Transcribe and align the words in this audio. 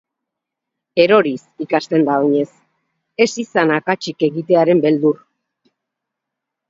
Eroriz 1.03 1.41
ikasten 1.65 2.07
da 2.07 2.15
oinez, 2.23 2.47
ez 3.25 3.29
izan 3.47 3.75
akatsik 3.79 4.27
egitearen 4.31 4.83
beldur. 4.87 5.21